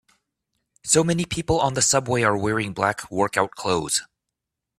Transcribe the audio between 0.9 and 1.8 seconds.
many people on